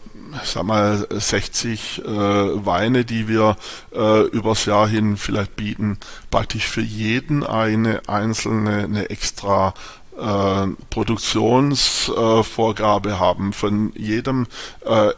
[0.43, 3.55] sag mal, 60 äh, Weine, die wir
[3.93, 5.99] äh, übers Jahr hin vielleicht bieten,
[6.31, 9.75] praktisch für jeden eine einzelne, eine extra
[10.17, 13.53] äh, Produktionsvorgabe äh, haben.
[13.53, 14.47] Von jedem
[14.85, 15.11] äh,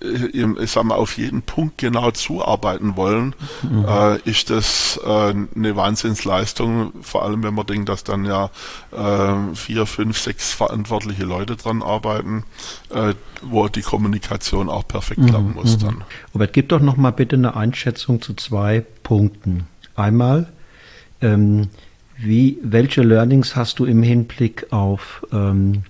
[0.00, 3.84] ich sag mal, auf jeden Punkt genau zuarbeiten wollen, mhm.
[3.88, 8.50] äh, ist das äh, eine Wahnsinnsleistung, vor allem wenn man denkt, dass dann ja
[8.92, 12.44] äh, vier, fünf, sechs verantwortliche Leute dran arbeiten,
[12.90, 15.26] äh, wo die Kommunikation auch perfekt mhm.
[15.26, 15.82] klappen muss mhm.
[15.82, 16.04] dann.
[16.34, 19.66] Robert, gib doch noch mal bitte eine Einschätzung zu zwei Punkten.
[19.94, 20.48] Einmal,
[21.20, 21.68] ähm,
[22.18, 25.84] wie, welche Learnings hast du im Hinblick auf ähm,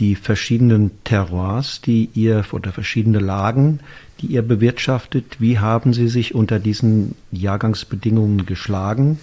[0.00, 3.80] die verschiedenen Terroirs, die ihr oder verschiedene Lagen,
[4.20, 9.18] die ihr bewirtschaftet, wie haben sie sich unter diesen Jahrgangsbedingungen geschlagen?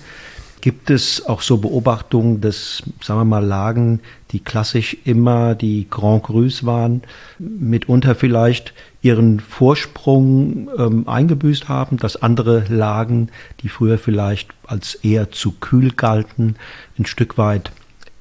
[0.61, 3.99] Gibt es auch so Beobachtungen, dass, sagen wir mal, Lagen,
[4.31, 7.03] die klassisch immer die Grand Crus waren,
[7.37, 13.29] mitunter vielleicht ihren Vorsprung ähm, eingebüßt haben, dass andere Lagen,
[13.61, 16.55] die früher vielleicht als eher zu kühl galten,
[16.97, 17.71] ein Stück weit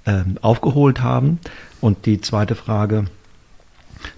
[0.06, 1.38] ähm, aufgeholt haben?
[1.80, 3.06] Und die zweite Frage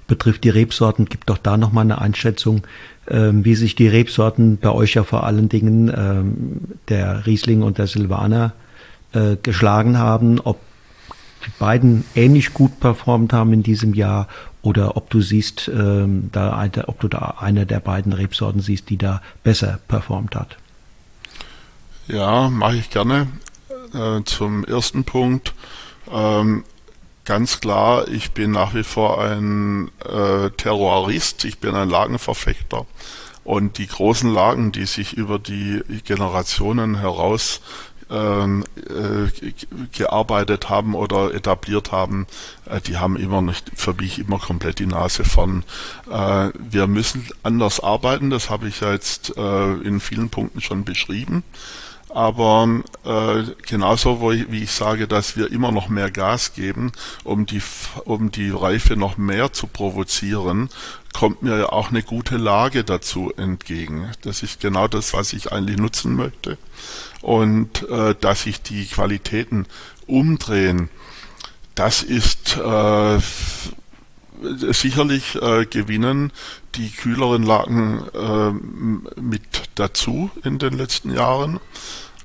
[0.06, 1.06] betrifft die Rebsorten.
[1.06, 2.66] Gibt doch da nochmal eine Einschätzung,
[3.08, 7.78] ähm, wie sich die Rebsorten bei euch ja vor allen Dingen ähm, der Riesling und
[7.78, 8.52] der Silvaner
[9.12, 10.60] äh, geschlagen haben, ob
[11.46, 14.28] die beiden ähnlich gut performt haben in diesem Jahr
[14.62, 18.98] oder ob du siehst, ähm, da ob du da eine der beiden Rebsorten siehst, die
[18.98, 20.56] da besser performt hat.
[22.08, 23.28] Ja, mache ich gerne.
[23.94, 25.54] Äh, zum ersten Punkt.
[26.12, 26.64] Ähm,
[27.24, 32.86] ganz klar, ich bin nach wie vor ein äh, Terrorist, ich bin ein Lagenverfechter.
[33.44, 37.62] Und die großen Lagen, die sich über die Generationen heraus
[38.10, 39.52] ähm, äh,
[39.96, 42.26] gearbeitet haben oder etabliert haben,
[42.66, 45.64] äh, die haben immer nicht für mich immer komplett die Nase vorn.
[46.06, 51.42] Wir müssen anders arbeiten, das habe ich ja jetzt in vielen Punkten schon beschrieben.
[52.10, 56.92] Aber äh, genauso wie ich sage, dass wir immer noch mehr Gas geben,
[57.24, 57.60] um die,
[58.04, 60.70] um die Reife noch mehr zu provozieren,
[61.12, 64.10] kommt mir ja auch eine gute Lage dazu entgegen.
[64.22, 66.56] Das ist genau das, was ich eigentlich nutzen möchte.
[67.20, 69.66] Und äh, dass sich die Qualitäten
[70.06, 70.88] umdrehen,
[71.74, 73.18] das ist äh,
[74.72, 76.32] sicherlich äh, gewinnen
[76.74, 79.42] die kühleren Lagen äh, mit
[79.74, 81.60] dazu in den letzten Jahren.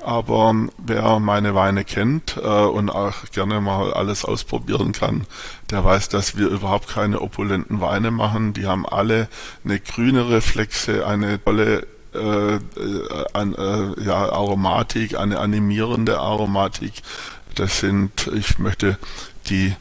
[0.04, 5.26] Aber wer meine Weine kennt äh, und auch gerne mal alles ausprobieren kann,
[5.72, 8.54] der weiß, dass wir überhaupt keine opulenten Weine machen.
[8.54, 9.30] Die haben alle
[9.64, 12.60] eine grüne Reflexe, eine tolle äh,
[13.34, 17.02] an, äh, ja, Aromatik, eine animierende Aromatik.
[17.56, 18.98] Das sind, ich möchte
[19.48, 19.74] die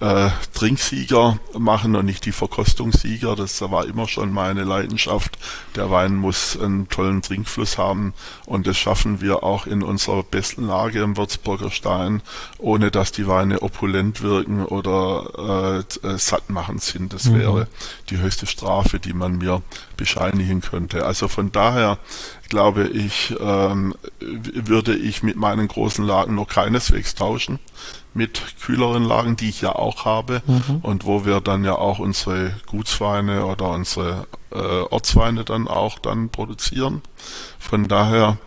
[0.00, 3.36] äh, Trinksieger machen und nicht die Verkostungssieger.
[3.36, 5.38] Das war immer schon meine Leidenschaft.
[5.76, 8.14] Der Wein muss einen tollen Trinkfluss haben
[8.46, 12.22] und das schaffen wir auch in unserer besten Lage im Würzburger Stein,
[12.58, 17.12] ohne dass die Weine opulent wirken oder äh, äh sattmachend sind.
[17.12, 17.38] Das mhm.
[17.38, 17.68] wäre
[18.10, 19.62] die höchste Strafe, die man mir
[20.02, 21.06] bescheinigen könnte.
[21.06, 21.96] Also von daher
[22.48, 27.60] glaube ich, ähm, würde ich mit meinen großen Lagen noch keineswegs tauschen
[28.14, 30.80] mit kühleren Lagen, die ich ja auch habe mhm.
[30.82, 36.30] und wo wir dann ja auch unsere Gutsweine oder unsere äh, Ortsweine dann auch dann
[36.30, 37.02] produzieren.
[37.60, 38.38] Von daher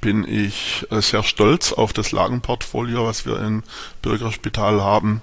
[0.00, 3.64] bin ich äh, sehr stolz auf das Lagenportfolio, was wir im
[4.02, 5.20] Bürgerspital haben.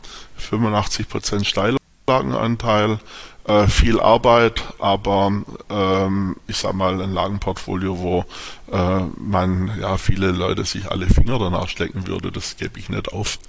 [0.52, 3.00] 85% Steillagenanteil,
[3.45, 5.32] äh, viel Arbeit, aber
[5.69, 8.25] ähm, ich sag mal ein Lagenportfolio, wo
[8.71, 13.12] äh, man ja viele Leute sich alle Finger danach stecken würde, das gebe ich nicht
[13.12, 13.39] auf.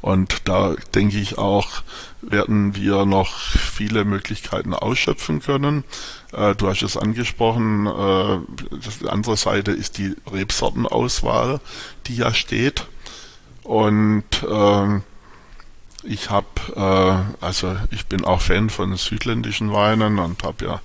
[0.00, 1.82] Und da denke ich auch,
[2.22, 5.84] werden wir noch viele Möglichkeiten ausschöpfen können.
[6.32, 8.38] Äh, du hast es angesprochen, äh,
[9.02, 11.60] die andere Seite ist die Rebsortenauswahl,
[12.06, 12.86] die ja steht.
[13.62, 15.00] Und äh,
[16.02, 20.80] ich habe, äh, also ich bin auch Fan von südländischen Weinen und habe ja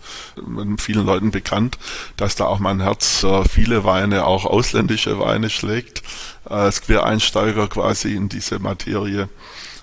[0.45, 1.78] mit vielen Leuten bekannt,
[2.17, 6.01] dass da auch mein Herz äh, viele Weine, auch ausländische Weine schlägt,
[6.49, 9.30] äh, als Quereinsteiger quasi in diese Materie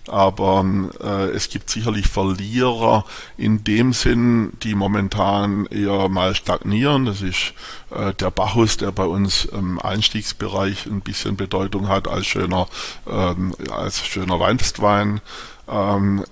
[0.08, 0.64] aber
[1.00, 3.04] äh, es gibt sicherlich Verlierer
[3.36, 7.06] in dem Sinn, die momentan eher mal stagnieren.
[7.06, 7.54] Das ist
[7.90, 12.66] äh, der Bacchus, der bei uns im Einstiegsbereich ein bisschen Bedeutung hat als schöner,
[13.08, 15.20] ähm, als schöner Weinstwein.
[15.68, 16.24] Ähm,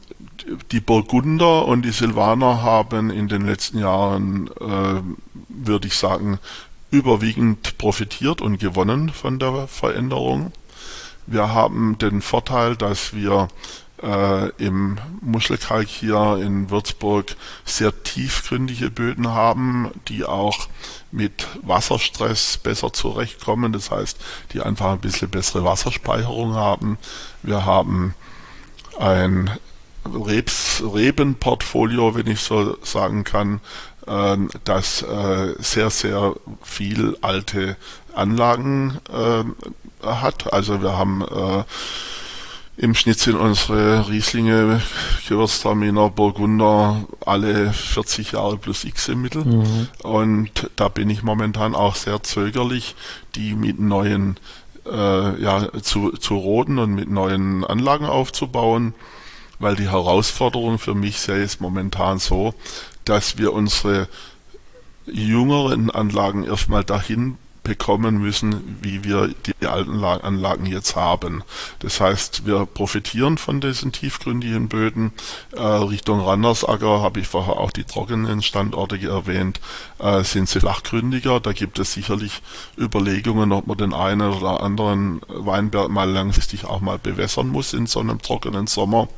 [0.72, 5.02] die Burgunder und die Silvaner haben in den letzten Jahren, äh,
[5.48, 6.38] würde ich sagen,
[6.90, 10.52] überwiegend profitiert und gewonnen von der Veränderung.
[11.26, 13.48] Wir haben den Vorteil, dass wir
[14.02, 20.68] äh, im Muschelkalk hier in Würzburg sehr tiefgründige Böden haben, die auch
[21.12, 23.72] mit Wasserstress besser zurechtkommen.
[23.72, 24.18] Das heißt,
[24.52, 26.98] die einfach ein bisschen bessere Wasserspeicherung haben.
[27.42, 28.14] Wir haben
[28.98, 29.50] ein
[30.06, 33.60] Rebs, Rebenportfolio, wenn ich so sagen kann,
[34.06, 37.76] äh, das äh, sehr, sehr viel alte
[38.14, 39.44] Anlagen äh,
[40.02, 40.52] hat.
[40.52, 41.64] Also wir haben äh,
[42.76, 44.80] im Schnitt sind unsere Rieslinge,
[45.28, 49.44] Gewürztraminer, Burgunder alle 40 Jahre plus X im Mittel.
[49.44, 49.88] Mhm.
[50.02, 52.94] Und da bin ich momentan auch sehr zögerlich,
[53.34, 54.38] die mit neuen
[54.86, 58.94] äh, ja, zu, zu roden und mit neuen Anlagen aufzubauen,
[59.58, 62.54] weil die Herausforderung für mich sehr ist momentan so,
[63.04, 64.08] dass wir unsere
[65.06, 71.42] jüngeren Anlagen erstmal dahin bekommen müssen, wie wir die alten Anlagen jetzt haben.
[71.80, 75.12] Das heißt, wir profitieren von diesen tiefgründigen Böden.
[75.52, 79.60] Äh, Richtung Randersacker habe ich vorher auch die trockenen Standorte erwähnt,
[79.98, 81.40] äh, sind sie flachgründiger.
[81.40, 82.40] Da gibt es sicherlich
[82.78, 87.86] Überlegungen, ob man den einen oder anderen Weinberg mal langfristig auch mal bewässern muss in
[87.86, 89.08] so einem trockenen Sommer.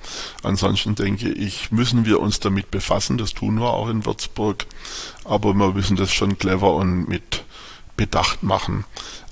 [0.42, 3.18] Ansonsten denke ich, müssen wir uns damit befassen.
[3.18, 4.66] Das tun wir auch in Würzburg.
[5.24, 7.44] Aber wir müssen das schon clever und mit
[7.96, 8.84] bedacht machen.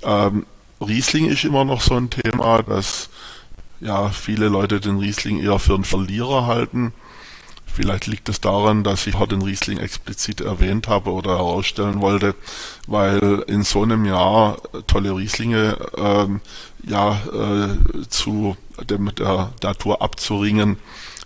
[0.03, 0.45] Ähm,
[0.79, 3.09] Riesling ist immer noch so ein Thema, dass
[3.79, 6.93] ja viele Leute den Riesling eher für einen Verlierer halten.
[7.65, 12.35] Vielleicht liegt es daran, dass ich heute den Riesling explizit erwähnt habe oder herausstellen wollte,
[12.85, 16.41] weil in so einem Jahr tolle Rieslinge ähm,
[16.83, 18.57] ja äh, zu
[18.89, 20.77] dem der Natur abzuringen,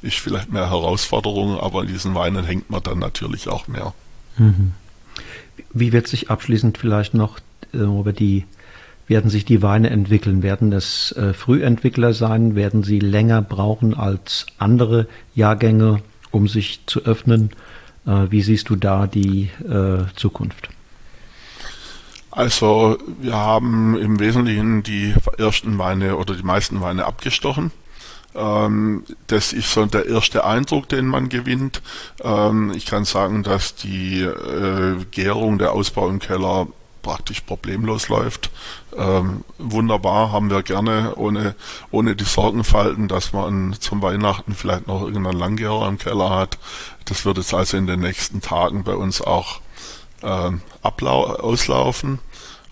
[0.01, 3.93] ist vielleicht mehr Herausforderung, aber in diesen Weinen hängt man dann natürlich auch mehr.
[4.37, 4.73] Mhm.
[5.75, 7.39] Wie wird sich abschließend vielleicht noch
[7.73, 8.45] äh, über die
[9.07, 10.41] werden sich die Weine entwickeln?
[10.41, 12.55] Werden es äh, Frühentwickler sein?
[12.55, 17.51] Werden sie länger brauchen als andere Jahrgänge, um sich zu öffnen?
[18.07, 20.69] Äh, wie siehst du da die äh, Zukunft?
[22.31, 27.71] Also wir haben im Wesentlichen die ersten Weine oder die meisten Weine abgestochen.
[28.35, 31.81] Ähm, das ist so der erste Eindruck, den man gewinnt.
[32.23, 36.67] Ähm, ich kann sagen, dass die äh, Gärung, der Ausbau im Keller
[37.01, 38.49] praktisch problemlos läuft.
[38.97, 41.55] Ähm, wunderbar, haben wir gerne, ohne,
[41.91, 46.57] ohne die Sorgenfalten, dass man zum Weihnachten vielleicht noch irgendeinen Langgärer im Keller hat.
[47.05, 49.61] Das wird jetzt also in den nächsten Tagen bei uns auch
[50.23, 52.19] äh, auslaufen.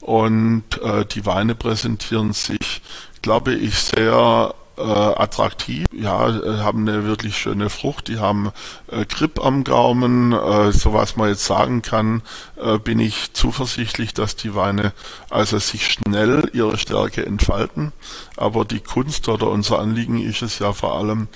[0.01, 2.81] Und äh, die Weine präsentieren sich,
[3.21, 5.85] glaube ich, sehr äh, attraktiv.
[5.91, 8.07] Ja, äh, haben eine wirklich schöne Frucht.
[8.07, 8.51] Die haben
[8.87, 10.33] äh, Grip am Gaumen.
[10.33, 12.21] Äh, so was man jetzt sagen kann,
[12.57, 14.93] äh, bin ich zuversichtlich, dass die Weine
[15.29, 17.91] also sich schnell ihre Stärke entfalten.
[18.37, 21.27] Aber die Kunst oder unser Anliegen ist es ja vor allem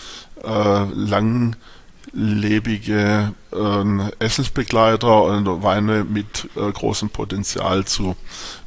[0.44, 0.86] äh,
[2.14, 8.16] langlebige äh, Essensbegleiter und Weine mit äh, großem Potenzial zu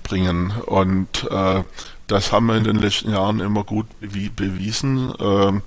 [0.02, 0.52] bringen.
[0.66, 1.62] Und äh,
[2.06, 5.12] das haben wir in den letzten Jahren immer gut bewiesen.
[5.18, 5.62] Ähm,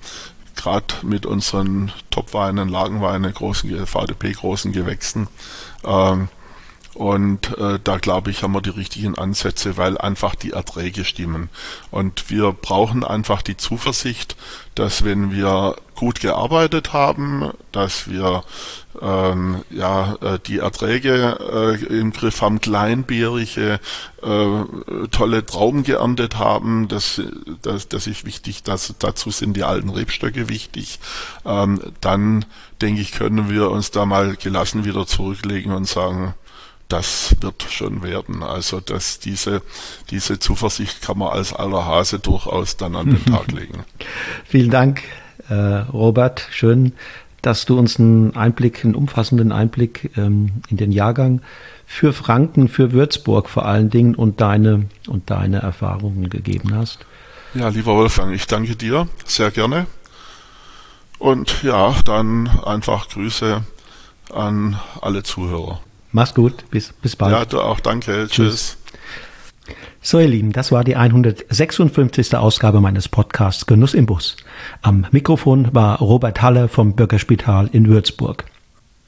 [0.56, 5.26] Gerade mit unseren Topweinen, Lagenweine, großen VDP, großen Gewächsen.
[5.84, 6.28] Ähm,
[6.94, 11.50] Und äh, da glaube ich, haben wir die richtigen Ansätze, weil einfach die Erträge stimmen.
[11.90, 14.36] Und wir brauchen einfach die Zuversicht,
[14.76, 18.44] dass wenn wir gut gearbeitet haben, dass wir
[19.00, 21.38] ähm, ja äh, die Erträge
[21.90, 23.80] äh, im Griff haben, kleinbärige
[24.22, 26.86] äh, tolle Trauben geerntet haben.
[26.86, 27.20] Das,
[27.62, 28.62] das, das ist wichtig.
[28.62, 31.00] Das, dazu sind die alten Rebstöcke wichtig.
[31.44, 32.44] Ähm, dann
[32.80, 36.34] denke ich, können wir uns da mal gelassen wieder zurücklegen und sagen,
[36.88, 38.42] das wird schon werden.
[38.42, 39.62] Also dass diese,
[40.10, 43.84] diese Zuversicht kann man als aller Hase durchaus dann an den Tag legen.
[44.44, 45.02] Vielen Dank,
[45.48, 46.46] äh, Robert.
[46.50, 46.92] Schön,
[47.42, 51.42] dass du uns einen Einblick, einen umfassenden Einblick ähm, in den Jahrgang
[51.86, 57.00] für Franken, für Würzburg vor allen Dingen und deine und deine Erfahrungen gegeben hast.
[57.54, 59.86] Ja, lieber Wolfgang, ich danke dir sehr gerne.
[61.18, 63.62] Und ja, dann einfach Grüße
[64.32, 65.80] an alle Zuhörer.
[66.14, 67.32] Mach's gut, bis, bis bald.
[67.32, 68.28] Ja, du auch, danke.
[68.28, 68.76] Tschüss.
[69.66, 69.74] Tschüss.
[70.00, 72.36] So, ihr Lieben, das war die 156.
[72.36, 74.36] Ausgabe meines Podcasts Genuss im Bus.
[74.80, 78.44] Am Mikrofon war Robert Halle vom Bürgerspital in Würzburg.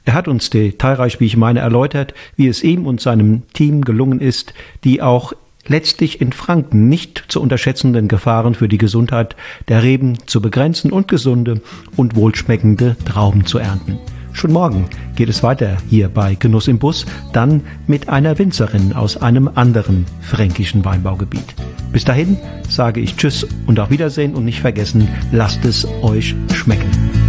[0.05, 4.21] Er hat uns detailreich, wie ich meine, erläutert, wie es ihm und seinem Team gelungen
[4.21, 4.53] ist,
[4.83, 5.33] die auch
[5.69, 9.37] letztlich in Franken nicht zu unterschätzenden Gefahren für die Gesundheit
[9.69, 11.61] der Reben zu begrenzen und gesunde
[11.95, 14.01] und wohlschmeckende Trauben zu ernten.
[14.37, 14.85] Schon morgen
[15.15, 20.05] geht es weiter hier bei Genuss im Bus, dann mit einer Winzerin aus einem anderen
[20.21, 21.55] fränkischen Weinbaugebiet.
[21.91, 22.37] Bis dahin
[22.69, 27.26] sage ich Tschüss und auf Wiedersehen und nicht vergessen, lasst es euch schmecken.